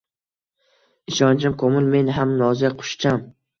Ishonchim 1.11 1.55
komil, 1.65 1.91
men 1.93 2.11
ham 2.19 2.35
nozik 2.43 2.77
qushcham 2.83 3.25